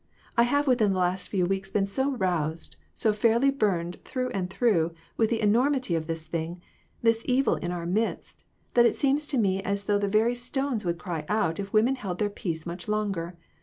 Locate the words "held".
11.97-12.17